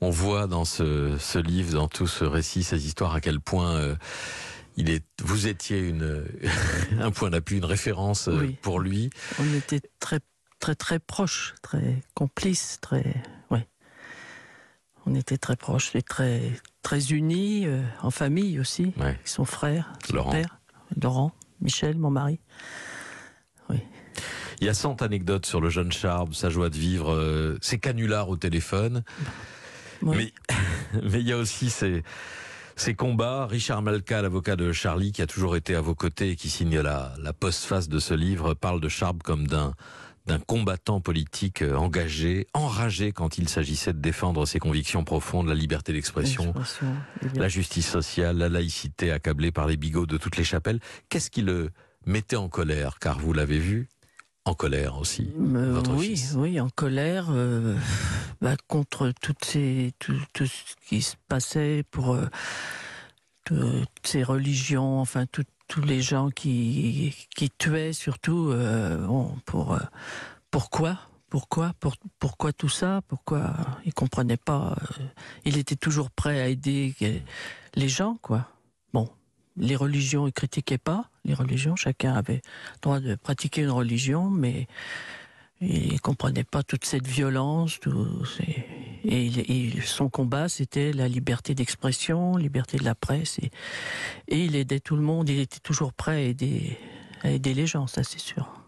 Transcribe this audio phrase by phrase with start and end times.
[0.00, 3.76] On voit dans ce, ce, livre, dans tout ce récit, ces histoires, à quel point
[3.76, 3.96] euh,
[4.76, 6.24] il est, vous étiez une,
[7.00, 8.56] un point d'appui, une référence euh, Oui.
[8.62, 9.10] pour lui.
[9.38, 10.20] On était très,
[10.58, 13.14] très, très proches, très complices, très.
[13.50, 13.66] Ouais.
[15.04, 16.40] On était très proches et très,
[16.82, 18.94] très unis, euh, en famille aussi.
[18.96, 19.02] Ouais.
[19.04, 20.30] Avec son frère, son Laurent.
[20.30, 20.60] père,
[21.02, 22.40] Laurent, Michel, mon mari.
[24.62, 28.28] Il y a 100 anecdotes sur le jeune Charles, sa joie de vivre, ses canulars
[28.28, 29.04] au téléphone.
[30.02, 30.32] Mais,
[31.02, 32.02] mais il y a aussi ces,
[32.76, 33.46] ces combats.
[33.46, 36.80] Richard Malka, l'avocat de Charlie, qui a toujours été à vos côtés et qui signe
[36.80, 39.74] la, la postface de ce livre, parle de Charles comme d'un
[40.26, 45.54] d'un combattant politique euh, engagé, enragé quand il s'agissait de défendre ses convictions profondes, la
[45.54, 46.94] liberté d'expression, L'expression,
[47.34, 50.78] la justice sociale, la laïcité accablée par les bigots de toutes les chapelles.
[51.08, 51.70] Qu'est-ce qui le
[52.06, 53.88] mettait en colère Car vous l'avez vu,
[54.44, 55.32] en colère aussi.
[55.40, 56.34] Euh, votre oui, fils.
[56.36, 57.74] oui, en colère euh,
[58.40, 62.26] bah, contre toutes ces, tout, ce qui se passait pour euh,
[63.44, 67.14] toutes ces religions, enfin tous les gens qui,
[67.58, 68.50] tuaient surtout.
[68.50, 69.06] euh,
[69.44, 69.78] pour euh,
[70.50, 74.76] pourquoi, pourquoi, pour, pourquoi tout ça Pourquoi il comprenait pas
[75.44, 76.94] Il était toujours prêt à aider
[77.74, 78.48] les gens, quoi.
[78.92, 79.08] Bon,
[79.56, 81.76] les religions, il critiquait pas les religions.
[81.76, 82.42] Chacun avait
[82.74, 84.66] le droit de pratiquer une religion, mais
[85.60, 87.80] il comprenait pas toute cette violence.
[87.80, 88.06] Tout,
[89.04, 89.30] et
[89.82, 93.38] son combat, c'était la liberté d'expression, liberté de la presse.
[93.38, 93.50] Et,
[94.28, 95.28] et il aidait tout le monde.
[95.28, 96.78] Il était toujours prêt à aider,
[97.22, 98.59] à aider les gens, ça c'est sûr.